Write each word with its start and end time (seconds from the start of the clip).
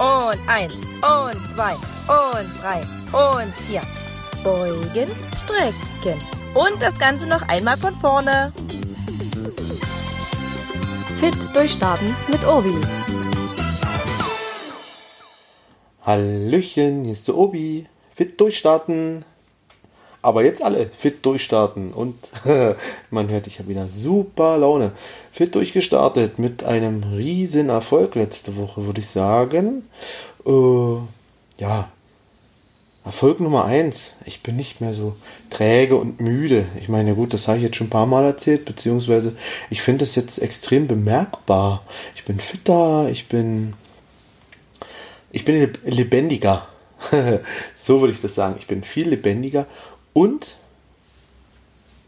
Und 0.00 0.38
eins. 0.46 0.72
Und 0.72 1.36
zwei. 1.54 1.74
Und 2.08 2.50
drei. 2.62 2.80
Und 3.12 3.54
vier. 3.66 3.82
Beugen, 4.42 5.10
strecken. 5.36 6.18
Und 6.54 6.80
das 6.80 6.98
Ganze 6.98 7.26
noch 7.26 7.46
einmal 7.48 7.76
von 7.76 7.94
vorne. 7.96 8.50
Fit 11.20 11.36
durchstarten 11.52 12.16
mit 12.28 12.46
Obi. 12.46 12.74
Hallöchen, 16.06 17.04
hier 17.04 17.12
ist 17.12 17.28
der 17.28 17.36
Obi. 17.36 17.86
Fit 18.14 18.40
durchstarten. 18.40 19.26
Aber 20.22 20.44
jetzt 20.44 20.62
alle 20.62 20.90
fit 20.98 21.24
durchstarten. 21.24 21.92
Und 21.92 22.16
man 23.10 23.28
hört, 23.28 23.46
ich 23.46 23.58
habe 23.58 23.68
wieder 23.68 23.88
super 23.88 24.58
Laune. 24.58 24.92
Fit 25.32 25.54
durchgestartet 25.54 26.38
mit 26.38 26.62
einem 26.62 27.02
riesen 27.04 27.70
Erfolg 27.70 28.14
letzte 28.14 28.56
Woche, 28.56 28.86
würde 28.86 29.00
ich 29.00 29.08
sagen. 29.08 29.88
Äh, 30.46 30.96
ja, 31.58 31.88
Erfolg 33.04 33.40
Nummer 33.40 33.64
eins. 33.64 34.12
Ich 34.26 34.42
bin 34.42 34.56
nicht 34.56 34.80
mehr 34.82 34.92
so 34.92 35.16
träge 35.48 35.96
und 35.96 36.20
müde. 36.20 36.66
Ich 36.78 36.88
meine, 36.88 37.14
gut, 37.14 37.32
das 37.32 37.48
habe 37.48 37.56
ich 37.58 37.64
jetzt 37.64 37.76
schon 37.76 37.86
ein 37.86 37.90
paar 37.90 38.06
Mal 38.06 38.24
erzählt, 38.24 38.66
beziehungsweise 38.66 39.34
ich 39.70 39.80
finde 39.80 40.04
es 40.04 40.14
jetzt 40.14 40.38
extrem 40.38 40.86
bemerkbar. 40.86 41.82
Ich 42.14 42.24
bin 42.24 42.38
fitter, 42.38 43.08
ich 43.10 43.26
bin, 43.26 43.72
ich 45.32 45.46
bin 45.46 45.72
lebendiger. 45.84 46.68
so 47.74 48.00
würde 48.00 48.12
ich 48.12 48.20
das 48.20 48.34
sagen. 48.34 48.56
Ich 48.58 48.66
bin 48.66 48.84
viel 48.84 49.08
lebendiger 49.08 49.66
und 50.12 50.56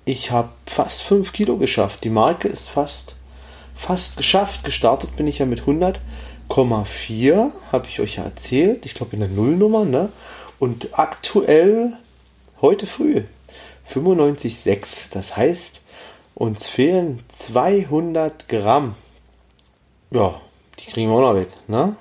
ich 0.05 0.31
habe 0.31 0.51
fast 0.67 1.03
5 1.03 1.33
Kilo 1.33 1.57
geschafft. 1.57 2.05
Die 2.05 2.11
Marke 2.11 2.49
ist 2.49 2.69
fast, 2.69 3.15
fast 3.75 4.17
geschafft. 4.17 4.65
Gestartet 4.65 5.17
bin 5.17 5.29
ich 5.29 5.39
ja 5.39 5.47
mit 5.47 5.63
100,4, 5.63 7.51
habe 7.71 7.87
ich 7.89 8.01
euch 8.01 8.17
ja 8.17 8.25
erzählt. 8.25 8.85
Ich 8.85 8.95
glaube 8.95 9.13
in 9.13 9.21
der 9.21 9.29
Nullnummer, 9.29 9.85
ne? 9.85 10.09
Und 10.59 10.99
aktuell, 10.99 11.97
heute 12.61 12.87
früh, 12.87 13.23
95,6. 13.93 15.09
Das 15.13 15.37
heißt, 15.37 15.81
uns 16.35 16.67
fehlen 16.67 17.23
200 17.37 18.49
Gramm. 18.49 18.95
Ja, 20.11 20.41
die 20.79 20.91
kriegen 20.91 21.11
wir 21.11 21.17
auch 21.17 21.33
noch 21.33 21.35
weg. 21.35 21.49
Ne? 21.69 21.97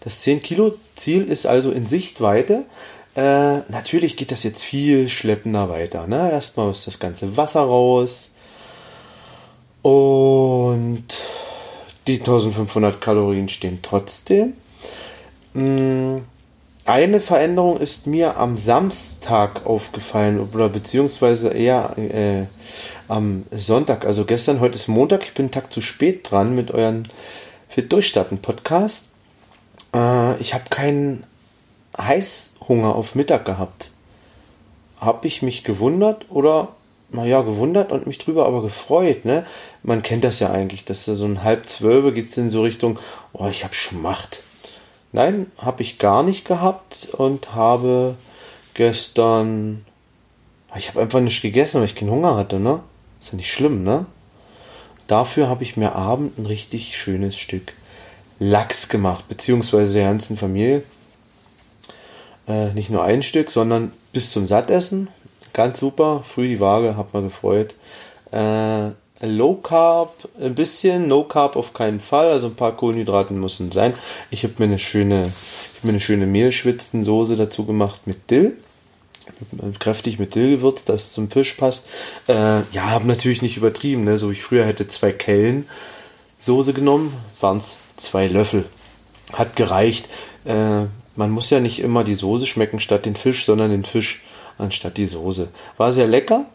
Das 0.00 0.20
10 0.20 0.42
Kilo 0.42 0.74
Ziel 0.96 1.24
ist 1.28 1.46
also 1.46 1.70
in 1.70 1.86
Sichtweite. 1.86 2.64
Äh, 3.14 3.58
natürlich 3.68 4.16
geht 4.16 4.30
das 4.30 4.42
jetzt 4.42 4.62
viel 4.62 5.08
schleppender 5.08 5.68
weiter. 5.68 6.06
Ne? 6.06 6.30
Erstmal 6.30 6.66
muss 6.66 6.84
das 6.84 6.98
ganze 6.98 7.36
Wasser 7.36 7.62
raus. 7.62 8.32
Und 9.82 11.04
die 12.06 12.18
1500 12.18 13.00
Kalorien 13.00 13.48
stehen 13.48 13.80
trotzdem. 13.82 14.54
Hm 15.54 16.22
eine 16.88 17.20
Veränderung 17.20 17.76
ist 17.76 18.06
mir 18.06 18.38
am 18.38 18.56
Samstag 18.56 19.66
aufgefallen 19.66 20.40
oder 20.40 20.70
beziehungsweise 20.70 21.50
eher 21.50 21.98
äh, 21.98 22.46
am 23.08 23.44
Sonntag. 23.50 24.06
Also 24.06 24.24
gestern, 24.24 24.60
heute 24.60 24.76
ist 24.76 24.88
Montag. 24.88 25.22
Ich 25.22 25.34
bin 25.34 25.44
einen 25.44 25.50
Tag 25.50 25.70
zu 25.70 25.82
spät 25.82 26.30
dran 26.30 26.54
mit 26.54 26.70
euren 26.70 27.06
Fit 27.68 27.92
Durchstarten 27.92 28.38
Podcast. 28.38 29.04
Äh, 29.94 30.40
ich 30.40 30.54
habe 30.54 30.64
keinen 30.70 31.26
Heißhunger 31.98 32.94
auf 32.94 33.14
Mittag 33.14 33.44
gehabt. 33.44 33.90
Habe 35.00 35.26
ich 35.26 35.42
mich 35.42 35.64
gewundert 35.64 36.26
oder 36.30 36.68
naja, 37.10 37.40
gewundert 37.40 37.90
und 37.90 38.06
mich 38.06 38.18
drüber 38.18 38.46
aber 38.46 38.62
gefreut, 38.62 39.24
ne? 39.24 39.46
Man 39.82 40.02
kennt 40.02 40.24
das 40.24 40.40
ja 40.40 40.50
eigentlich, 40.50 40.84
dass 40.84 41.06
da 41.06 41.14
so 41.14 41.24
ein 41.24 41.42
halb 41.42 41.68
zwölf 41.68 42.14
geht 42.14 42.28
es 42.28 42.36
in 42.36 42.50
so 42.50 42.62
Richtung, 42.62 42.98
oh, 43.32 43.48
ich 43.48 43.64
habe 43.64 43.74
Schmacht. 43.74 44.42
Nein, 45.12 45.50
habe 45.56 45.82
ich 45.82 45.98
gar 45.98 46.22
nicht 46.22 46.44
gehabt 46.44 47.08
und 47.12 47.54
habe 47.54 48.16
gestern. 48.74 49.86
Ich 50.76 50.88
habe 50.88 51.00
einfach 51.00 51.20
nicht 51.20 51.40
gegessen, 51.40 51.78
weil 51.78 51.86
ich 51.86 51.94
keinen 51.94 52.10
Hunger 52.10 52.36
hatte, 52.36 52.60
ne? 52.60 52.80
Ist 53.20 53.32
ja 53.32 53.36
nicht 53.36 53.50
schlimm, 53.50 53.84
ne? 53.84 54.04
Dafür 55.06 55.48
habe 55.48 55.62
ich 55.62 55.78
mir 55.78 55.94
abend 55.94 56.38
ein 56.38 56.44
richtig 56.44 56.96
schönes 56.98 57.38
Stück 57.38 57.72
Lachs 58.38 58.90
gemacht, 58.90 59.26
beziehungsweise 59.28 59.94
der 59.94 60.08
ganzen 60.08 60.36
Familie. 60.36 60.82
Äh, 62.48 62.72
nicht 62.72 62.90
nur 62.90 63.04
ein 63.04 63.22
Stück, 63.22 63.50
sondern 63.50 63.92
bis 64.12 64.30
zum 64.30 64.46
Sattessen. 64.46 65.08
Ganz 65.52 65.78
super. 65.78 66.24
Früh 66.26 66.48
die 66.48 66.60
Waage, 66.60 66.96
hat 66.96 67.12
mal 67.12 67.22
gefreut. 67.22 67.74
Äh, 68.32 68.90
Low 69.20 69.54
Carb 69.56 70.28
ein 70.40 70.54
bisschen, 70.54 71.08
No 71.08 71.24
Carb 71.24 71.56
auf 71.56 71.72
keinen 71.72 71.98
Fall, 72.00 72.30
also 72.30 72.46
ein 72.46 72.54
paar 72.54 72.76
Kohlenhydraten 72.76 73.38
müssen 73.38 73.72
sein. 73.72 73.94
Ich 74.30 74.44
habe 74.44 74.54
mir 74.58 74.66
eine 74.66 74.78
schöne, 74.78 75.32
ich 75.76 75.82
mir 75.82 75.90
eine 75.90 76.00
schöne 76.00 76.26
Mehlschwitzensoße 76.26 77.34
dazu 77.36 77.64
gemacht 77.64 78.02
mit 78.06 78.30
Dill. 78.30 78.56
Kräftig 79.80 80.18
mit 80.18 80.34
Dill 80.36 80.56
gewürzt, 80.56 80.88
das 80.88 81.12
zum 81.12 81.30
Fisch 81.30 81.54
passt. 81.54 81.88
Äh, 82.28 82.60
ja, 82.72 82.90
habe 82.90 83.06
natürlich 83.06 83.42
nicht 83.42 83.56
übertrieben, 83.56 84.04
ne? 84.04 84.16
so 84.18 84.28
wie 84.30 84.34
ich 84.34 84.42
früher 84.42 84.64
hätte 84.64 84.86
zwei 84.86 85.12
Kellen 85.12 85.68
Soße 86.38 86.72
genommen, 86.72 87.12
waren 87.40 87.58
es 87.58 87.78
zwei 87.96 88.28
Löffel. 88.28 88.66
Hat 89.32 89.56
gereicht. 89.56 90.08
Äh, 90.44 90.84
man 91.18 91.30
muss 91.30 91.50
ja 91.50 91.60
nicht 91.60 91.80
immer 91.80 92.04
die 92.04 92.14
Soße 92.14 92.46
schmecken 92.46 92.80
statt 92.80 93.04
den 93.04 93.16
Fisch, 93.16 93.44
sondern 93.44 93.70
den 93.70 93.84
Fisch 93.84 94.22
anstatt 94.56 94.96
die 94.96 95.06
Soße. 95.06 95.48
War 95.76 95.92
sehr 95.92 96.06
lecker 96.06 96.46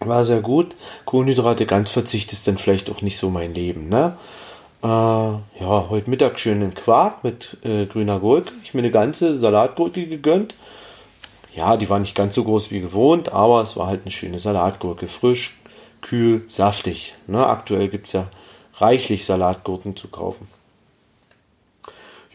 war 0.00 0.24
sehr 0.26 0.40
gut. 0.40 0.76
Kohlenhydrate 1.06 1.64
ganz 1.64 1.90
verzicht 1.90 2.30
ist 2.32 2.46
dann 2.46 2.58
vielleicht 2.58 2.90
auch 2.90 3.00
nicht 3.00 3.16
so 3.16 3.30
mein 3.30 3.54
Leben. 3.54 3.88
Ne? 3.88 4.16
Äh, 4.82 4.86
ja, 4.86 5.40
heute 5.88 6.10
Mittag 6.10 6.38
schönen 6.38 6.74
Quark 6.74 7.24
mit 7.24 7.56
äh, 7.64 7.86
grüner 7.86 8.20
Gurke. 8.20 8.52
Ich 8.62 8.74
mir 8.74 8.80
eine 8.80 8.90
ganze 8.90 9.38
Salatgurke 9.38 10.06
gegönnt. 10.06 10.54
Ja, 11.54 11.78
die 11.78 11.88
war 11.88 11.98
nicht 11.98 12.14
ganz 12.14 12.34
so 12.34 12.44
groß 12.44 12.70
wie 12.70 12.80
gewohnt, 12.80 13.32
aber 13.32 13.62
es 13.62 13.78
war 13.78 13.86
halt 13.86 14.02
eine 14.02 14.10
schöne 14.10 14.38
Salatgurke. 14.38 15.08
Frisch, 15.08 15.56
kühl, 16.02 16.44
saftig. 16.48 17.14
Ne? 17.26 17.46
Aktuell 17.46 17.88
gibt 17.88 18.08
es 18.08 18.12
ja 18.12 18.28
reichlich 18.74 19.24
Salatgurken 19.24 19.96
zu 19.96 20.08
kaufen. 20.08 20.46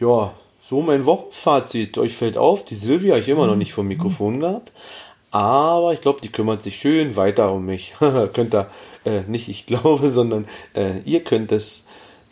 Ja, 0.00 0.32
so 0.68 0.82
mein 0.82 1.06
Wochenfazit. 1.06 1.98
Euch 1.98 2.14
fällt 2.14 2.36
auf, 2.36 2.64
die 2.64 2.74
Silvia 2.74 3.16
ich 3.16 3.28
immer 3.28 3.46
noch 3.46 3.56
nicht 3.56 3.72
vom 3.72 3.88
Mikrofon 3.88 4.40
gehabt. 4.40 4.72
Aber 5.30 5.92
ich 5.92 6.00
glaube, 6.00 6.20
die 6.20 6.30
kümmert 6.30 6.62
sich 6.62 6.76
schön 6.76 7.16
weiter 7.16 7.52
um 7.52 7.64
mich. 7.64 7.94
könnt 8.32 8.54
ihr, 8.54 8.68
äh, 9.04 9.22
nicht 9.22 9.48
ich 9.48 9.66
glaube, 9.66 10.10
sondern 10.10 10.46
äh, 10.74 10.98
ihr 11.04 11.24
könnt 11.24 11.52
es 11.52 11.84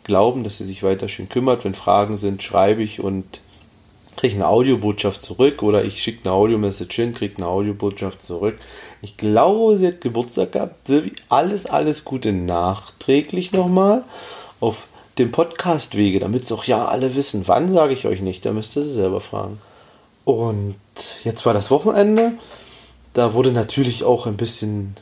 glauben, 0.03 0.43
dass 0.43 0.57
sie 0.57 0.65
sich 0.65 0.83
weiter 0.83 1.07
schön 1.07 1.29
kümmert. 1.29 1.65
Wenn 1.65 1.75
Fragen 1.75 2.17
sind, 2.17 2.43
schreibe 2.43 2.83
ich 2.83 2.99
und 2.99 3.41
kriege 4.17 4.35
eine 4.35 4.47
Audiobotschaft 4.47 5.21
zurück 5.21 5.63
oder 5.63 5.83
ich 5.83 6.01
schicke 6.01 6.25
eine 6.25 6.33
Audio-Message 6.33 6.95
hin, 6.95 7.13
kriege 7.13 7.37
eine 7.37 7.47
Audiobotschaft 7.47 8.21
zurück. 8.21 8.57
Ich 9.01 9.17
glaube, 9.17 9.77
sie 9.77 9.87
hat 9.87 10.01
Geburtstag 10.01 10.51
gehabt. 10.51 10.87
Silvi, 10.87 11.13
alles, 11.29 11.65
alles 11.65 12.05
Gute 12.05 12.33
nachträglich 12.33 13.51
nochmal 13.51 14.03
auf 14.59 14.87
dem 15.17 15.31
Podcast-Wege, 15.31 16.19
damit 16.19 16.43
es 16.43 16.51
auch 16.51 16.63
ja 16.63 16.85
alle 16.85 17.15
wissen. 17.15 17.43
Wann 17.47 17.71
sage 17.71 17.93
ich 17.93 18.05
euch 18.05 18.21
nicht, 18.21 18.45
da 18.45 18.53
müsst 18.53 18.75
ihr 18.75 18.83
sie 18.83 18.93
selber 18.93 19.21
fragen. 19.21 19.59
Und 20.25 20.75
jetzt 21.23 21.45
war 21.45 21.53
das 21.53 21.71
Wochenende 21.71 22.33
da 23.13 23.33
wurde 23.33 23.51
natürlich 23.51 24.03
auch 24.03 24.25
ein 24.25 24.37
bisschen 24.37 24.95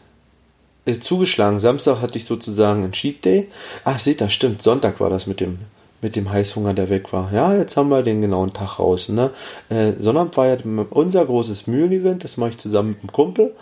äh, 0.86 1.00
zugeschlagen. 1.00 1.60
Samstag 1.60 2.02
hatte 2.02 2.18
ich 2.18 2.26
sozusagen 2.26 2.84
einen 2.84 2.92
Cheat 2.92 3.24
Day. 3.24 3.50
Ach, 3.86 4.00
seht 4.00 4.22
das 4.22 4.34
stimmt. 4.34 4.62
Sonntag 4.62 5.00
war 5.00 5.10
das 5.10 5.28
mit 5.28 5.40
dem 5.40 5.60
mit 6.02 6.16
dem 6.16 6.32
Heißhunger, 6.32 6.74
der 6.74 6.90
weg 6.90 7.12
war. 7.12 7.30
Ja, 7.34 7.54
jetzt 7.54 7.76
haben 7.76 7.90
wir 7.90 8.04
den 8.04 8.22
genauen 8.22 8.54
Tag 8.54 8.80
raus. 8.80 9.10
Ne? 9.10 9.32
Äh, 9.68 9.92
Sonnabend 10.00 10.38
war 10.38 10.48
ja 10.48 10.56
unser 10.92 11.26
großes 11.26 11.68
Mühlen-Event, 11.68 12.24
das 12.24 12.38
mache 12.38 12.52
ich 12.52 12.58
zusammen 12.58 12.92
mit 12.92 13.00
einem 13.02 13.12
Kumpel. 13.12 13.54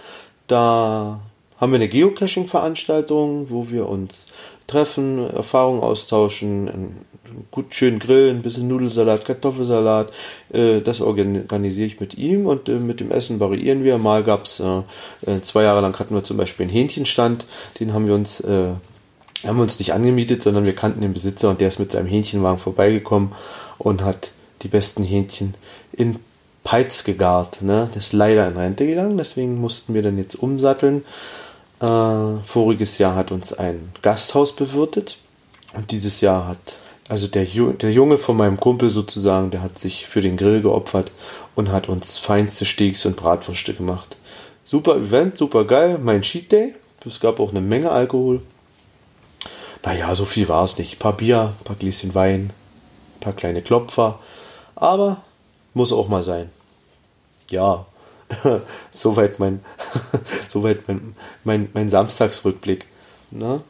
Da 0.46 1.20
haben 1.58 1.72
wir 1.72 1.78
eine 1.78 1.88
Geocaching-Veranstaltung, 1.88 3.50
wo 3.50 3.70
wir 3.70 3.88
uns 3.90 4.28
treffen, 4.68 5.30
Erfahrungen 5.34 5.82
austauschen, 5.82 7.06
gut 7.52 7.74
schön 7.74 8.00
grillen, 8.00 8.38
ein 8.38 8.42
bisschen 8.42 8.68
Nudelsalat, 8.68 9.26
Kartoffelsalat. 9.26 10.12
Äh, 10.52 10.82
das 10.82 11.02
organisiere 11.02 11.88
ich 11.88 12.00
mit 12.00 12.18
ihm 12.18 12.46
und 12.46 12.70
äh, 12.70 12.74
mit 12.74 13.00
dem 13.00 13.12
Essen 13.12 13.40
variieren 13.40 13.84
wir. 13.84 13.98
Mal 13.98 14.24
gab's 14.24 14.60
äh, 14.60 14.82
äh, 15.26 15.42
zwei 15.42 15.64
Jahre 15.64 15.82
lang 15.82 15.98
hatten 15.98 16.14
wir 16.14 16.24
zum 16.24 16.38
Beispiel 16.38 16.66
einen 16.66 16.74
Hähnchenstand, 16.74 17.46
den 17.80 17.94
haben 17.94 18.08
wir 18.08 18.14
uns 18.14 18.44
haben 19.44 19.58
wir 19.58 19.62
uns 19.62 19.78
nicht 19.78 19.94
angemietet, 19.94 20.42
sondern 20.42 20.66
wir 20.66 20.74
kannten 20.74 21.02
den 21.02 21.14
Besitzer 21.14 21.52
und 21.52 21.62
der 21.62 21.68
ist 21.68 21.80
mit 21.80 21.92
seinem 21.92 22.08
Hähnchenwagen 22.08 22.58
vorbeigekommen 22.58 23.34
und 23.78 24.04
hat 24.04 24.32
die 24.64 24.68
besten 24.68 25.04
Hähnchen 25.04 25.54
in 25.92 26.18
Peitz 26.64 27.04
gegart. 27.04 27.62
Ne? 27.62 27.88
Das 27.94 28.08
ist 28.08 28.14
leider 28.14 28.48
in 28.48 28.58
Rente 28.58 28.88
gegangen, 28.88 29.16
deswegen 29.16 29.62
mussten 29.62 29.94
wir 29.94 30.02
dann 30.02 30.18
jetzt 30.18 30.36
umsatteln. 30.36 31.04
Äh, 31.80 32.44
voriges 32.46 32.98
Jahr 32.98 33.16
hat 33.16 33.32
uns 33.32 33.54
ein 33.54 33.92
Gasthaus 34.02 34.56
bewirtet 34.56 35.18
und 35.74 35.92
dieses 35.92 36.22
Jahr 36.22 36.48
hat 36.48 36.78
also 37.10 37.28
der, 37.28 37.46
der 37.46 37.92
Junge 37.92 38.18
von 38.18 38.36
meinem 38.36 38.60
Kumpel 38.60 38.90
sozusagen, 38.90 39.50
der 39.52 39.62
hat 39.62 39.80
sich 39.80 40.08
für 40.08 40.22
den 40.22 40.36
Grill 40.36 40.62
geopfert 40.62 41.12
und 41.56 41.72
hat 41.72 41.88
uns 41.88 42.18
feinste 42.18 42.66
Steaks 42.66 43.06
und 43.06 43.16
Bratwürste 43.16 43.74
gemacht. 43.74 44.18
Super 44.66 44.98
Event, 44.98 45.38
super 45.38 45.64
geil. 45.64 45.98
Mein 46.02 46.22
Cheat 46.22 46.52
Day. 46.52 46.76
Es 47.06 47.22
gab 47.22 47.40
auch 47.40 47.52
eine 47.52 47.62
Menge 47.62 47.90
Alkohol. 47.90 48.42
Naja, 49.86 50.14
so 50.16 50.26
viel 50.26 50.50
war 50.50 50.66
es 50.66 50.78
nicht. 50.78 50.96
Ein 50.96 51.00
paar 51.00 51.16
Bier, 51.16 51.54
ein 51.58 51.64
paar 51.64 51.78
Gläschen 51.78 52.14
Wein, 52.14 52.52
ein 53.16 53.20
paar 53.22 53.32
kleine 53.32 53.62
Klopfer. 53.62 54.20
Aber 54.76 55.24
muss 55.74 55.94
auch 55.94 56.10
mal 56.10 56.24
sein. 56.24 56.50
Ja, 57.50 57.86
soweit 58.92 59.40
mein, 59.40 59.62
soweit 60.52 60.88
mein, 60.88 61.16
mein, 61.44 61.70
mein 61.74 61.90
Samstagsrückblick. 61.90 62.86
Ne? 63.32 63.62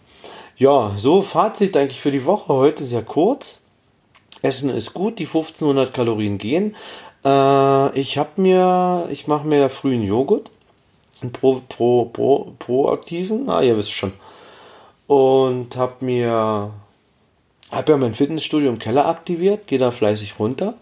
Ja, 0.57 0.93
so 0.97 1.21
Fazit 1.21 1.77
eigentlich 1.77 2.01
für 2.01 2.11
die 2.11 2.25
Woche. 2.25 2.53
Heute 2.53 2.83
sehr 2.83 3.03
kurz. 3.03 3.61
Essen 4.41 4.69
ist 4.69 4.93
gut, 4.93 5.19
die 5.19 5.25
1500 5.25 5.93
Kalorien 5.93 6.37
gehen. 6.37 6.75
Äh, 7.23 7.99
ich 7.99 8.17
habe 8.17 8.41
mir, 8.41 9.07
ich 9.11 9.27
mache 9.27 9.47
mir 9.47 9.59
ja 9.59 9.69
frühen 9.69 10.03
Joghurt. 10.03 10.51
Einen 11.21 11.31
pro, 11.31 11.61
pro, 11.67 12.05
pro, 12.05 12.53
proaktiven, 12.59 13.49
ah, 13.49 13.61
ihr 13.61 13.75
wisst 13.75 13.91
schon. 13.91 14.13
Und 15.07 15.75
habe 15.75 16.05
mir, 16.05 16.71
habe 17.71 17.91
ja 17.91 17.97
mein 17.97 18.13
Fitnessstudio 18.13 18.69
im 18.69 18.77
Keller 18.77 19.07
aktiviert, 19.07 19.65
gehe 19.65 19.79
da 19.79 19.89
fleißig 19.89 20.37
runter 20.37 20.75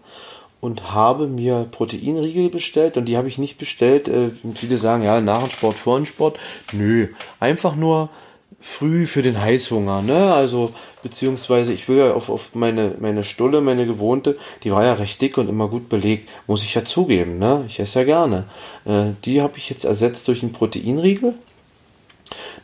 und 0.66 0.92
habe 0.92 1.28
mir 1.28 1.68
Proteinriegel 1.70 2.50
bestellt 2.50 2.96
und 2.96 3.04
die 3.04 3.16
habe 3.16 3.28
ich 3.28 3.38
nicht 3.38 3.56
bestellt. 3.56 4.08
Äh, 4.08 4.30
viele 4.56 4.78
sagen, 4.78 5.04
ja, 5.04 5.20
nach 5.20 5.44
dem 5.44 5.50
Sport, 5.50 5.76
vor 5.76 5.96
dem 5.96 6.06
Sport. 6.06 6.40
Nö, 6.72 7.06
einfach 7.38 7.76
nur 7.76 8.08
früh 8.60 9.06
für 9.06 9.22
den 9.22 9.40
Heißhunger, 9.40 10.02
ne? 10.02 10.34
Also, 10.34 10.72
beziehungsweise 11.04 11.72
ich 11.72 11.88
will 11.88 11.98
ja 11.98 12.14
auf, 12.14 12.28
auf 12.28 12.50
meine, 12.54 12.96
meine 12.98 13.22
Stulle, 13.22 13.60
meine 13.60 13.86
gewohnte, 13.86 14.36
die 14.64 14.72
war 14.72 14.84
ja 14.84 14.94
recht 14.94 15.20
dick 15.20 15.38
und 15.38 15.48
immer 15.48 15.68
gut 15.68 15.88
belegt, 15.88 16.28
muss 16.48 16.64
ich 16.64 16.74
ja 16.74 16.84
zugeben, 16.84 17.38
ne? 17.38 17.64
Ich 17.68 17.78
esse 17.78 18.00
ja 18.00 18.04
gerne. 18.04 18.46
Äh, 18.84 19.12
die 19.24 19.42
habe 19.42 19.58
ich 19.58 19.70
jetzt 19.70 19.84
ersetzt 19.84 20.26
durch 20.26 20.42
einen 20.42 20.52
Proteinriegel. 20.52 21.34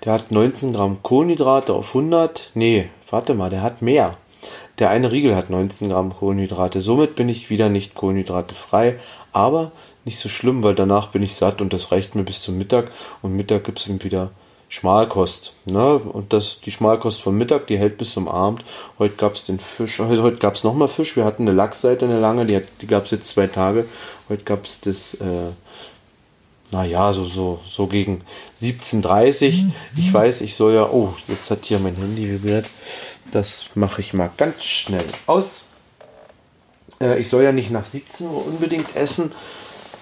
Der 0.04 0.14
hat 0.14 0.32
19 0.32 0.72
Gramm 0.72 1.04
Kohlenhydrate 1.04 1.72
auf 1.72 1.94
100. 1.94 2.50
Nee, 2.54 2.88
warte 3.08 3.34
mal, 3.34 3.48
der 3.48 3.62
hat 3.62 3.80
mehr. 3.80 4.16
Der 4.78 4.90
eine 4.90 5.12
Riegel 5.12 5.36
hat 5.36 5.50
19 5.50 5.90
Gramm 5.90 6.14
Kohlenhydrate. 6.14 6.80
Somit 6.80 7.14
bin 7.14 7.28
ich 7.28 7.50
wieder 7.50 7.68
nicht 7.68 7.94
kohlenhydratefrei. 7.94 8.98
Aber 9.32 9.72
nicht 10.04 10.18
so 10.18 10.28
schlimm, 10.28 10.62
weil 10.62 10.74
danach 10.74 11.08
bin 11.08 11.22
ich 11.22 11.34
satt 11.34 11.60
und 11.60 11.72
das 11.72 11.92
reicht 11.92 12.14
mir 12.14 12.24
bis 12.24 12.42
zum 12.42 12.58
Mittag. 12.58 12.90
Und 13.20 13.36
Mittag 13.36 13.64
gibt 13.64 13.78
es 13.78 13.86
eben 13.86 14.02
wieder 14.02 14.30
Schmalkost. 14.68 15.52
Ne? 15.66 15.96
Und 15.96 16.32
das, 16.32 16.60
die 16.60 16.70
Schmalkost 16.70 17.20
vom 17.20 17.36
Mittag, 17.36 17.66
die 17.66 17.78
hält 17.78 17.98
bis 17.98 18.12
zum 18.12 18.26
Abend. 18.26 18.64
Heute 18.98 19.16
gab 19.16 19.34
es 19.34 19.44
den 19.44 19.60
Fisch, 19.60 19.98
heute, 19.98 20.22
heute 20.22 20.38
gab 20.38 20.54
es 20.54 20.64
nochmal 20.64 20.88
Fisch. 20.88 21.14
Wir 21.14 21.26
hatten 21.26 21.42
eine 21.42 21.52
Lachsseite, 21.52 22.06
eine 22.06 22.18
lange, 22.18 22.46
die, 22.46 22.60
die 22.80 22.86
gab 22.86 23.04
es 23.04 23.10
jetzt 23.10 23.28
zwei 23.28 23.46
Tage. 23.46 23.84
Heute 24.30 24.44
gab 24.44 24.64
es 24.64 24.80
das, 24.80 25.14
äh, 25.14 25.50
naja, 26.72 27.12
so, 27.12 27.26
so, 27.26 27.60
so 27.68 27.86
gegen 27.86 28.22
17.30 28.60 29.62
mhm. 29.62 29.72
Ich 29.96 30.12
weiß, 30.12 30.40
ich 30.40 30.56
soll 30.56 30.74
ja, 30.74 30.88
oh, 30.90 31.14
jetzt 31.28 31.50
hat 31.50 31.64
hier 31.66 31.78
mein 31.78 31.96
Handy 31.96 32.28
vibriert. 32.28 32.66
Das 33.30 33.66
mache 33.74 34.00
ich 34.00 34.14
mal 34.14 34.30
ganz 34.36 34.64
schnell 34.64 35.04
aus. 35.26 35.66
Äh, 37.00 37.20
ich 37.20 37.28
soll 37.28 37.44
ja 37.44 37.52
nicht 37.52 37.70
nach 37.70 37.86
17 37.86 38.26
Uhr 38.26 38.46
unbedingt 38.46 38.96
essen. 38.96 39.32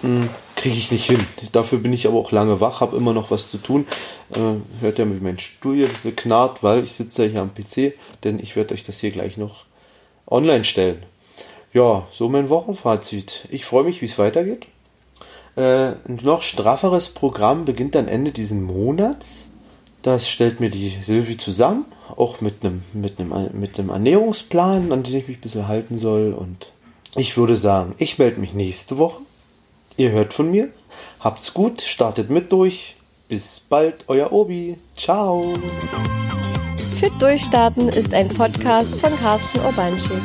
Hm, 0.01 0.29
Kriege 0.55 0.77
ich 0.77 0.91
nicht 0.91 1.05
hin. 1.05 1.19
Dafür 1.51 1.79
bin 1.79 1.91
ich 1.91 2.07
aber 2.07 2.17
auch 2.17 2.31
lange 2.31 2.61
wach, 2.61 2.81
habe 2.81 2.95
immer 2.95 3.13
noch 3.13 3.31
was 3.31 3.51
zu 3.51 3.57
tun. 3.57 3.85
Äh, 4.33 4.81
hört 4.81 4.99
ja, 4.99 5.05
wie 5.05 5.19
mein 5.19 5.39
Stuhl 5.39 5.75
hier 5.75 5.87
ein 5.87 6.15
knarrt, 6.15 6.63
weil 6.63 6.83
ich 6.83 6.93
sitze 6.93 7.25
ja 7.25 7.31
hier 7.31 7.41
am 7.41 7.53
PC, 7.53 7.93
denn 8.23 8.39
ich 8.39 8.55
werde 8.55 8.73
euch 8.73 8.83
das 8.83 8.99
hier 8.99 9.11
gleich 9.11 9.37
noch 9.37 9.65
online 10.27 10.63
stellen. 10.63 11.03
Ja, 11.73 12.07
so 12.11 12.29
mein 12.29 12.49
Wochenfazit. 12.49 13.47
Ich 13.49 13.65
freue 13.65 13.83
mich, 13.83 14.01
wie 14.01 14.05
es 14.05 14.19
weitergeht. 14.19 14.67
Äh, 15.55 15.93
ein 16.07 16.19
noch 16.23 16.41
strafferes 16.41 17.09
Programm 17.09 17.65
beginnt 17.65 17.95
dann 17.95 18.07
Ende 18.07 18.31
diesen 18.31 18.63
Monats. 18.63 19.49
Das 20.01 20.29
stellt 20.29 20.59
mir 20.59 20.69
die 20.69 20.97
Silvi 21.01 21.37
zusammen, 21.37 21.85
auch 22.15 22.41
mit 22.41 22.63
einem 22.63 22.83
mit 22.93 23.19
einem 23.19 23.59
mit 23.59 23.77
einem 23.77 23.89
Ernährungsplan, 23.89 24.91
an 24.91 25.03
den 25.03 25.15
ich 25.15 25.27
mich 25.27 25.37
ein 25.37 25.41
bisschen 25.41 25.67
halten 25.67 25.97
soll. 25.97 26.33
Und 26.33 26.71
ich 27.15 27.37
würde 27.37 27.55
sagen, 27.55 27.93
ich 27.97 28.17
melde 28.17 28.39
mich 28.39 28.53
nächste 28.53 28.97
Woche. 28.97 29.21
Ihr 29.97 30.11
hört 30.11 30.33
von 30.33 30.49
mir. 30.49 30.69
Habt's 31.19 31.53
gut, 31.53 31.81
startet 31.81 32.29
mit 32.29 32.51
durch. 32.51 32.95
Bis 33.27 33.59
bald, 33.59 34.05
euer 34.07 34.31
Obi. 34.31 34.77
Ciao. 34.97 35.53
Fit 36.99 37.13
Durchstarten 37.19 37.89
ist 37.89 38.13
ein 38.13 38.27
Podcast 38.29 38.95
von 38.95 39.11
Carsten 39.17 39.59
Urbanschik 39.59 40.21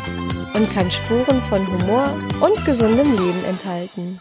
und 0.55 0.73
kann 0.75 0.90
Spuren 0.90 1.40
von 1.49 1.67
Humor 1.67 2.08
und 2.40 2.64
gesundem 2.64 3.11
Leben 3.11 3.44
enthalten. 3.49 4.20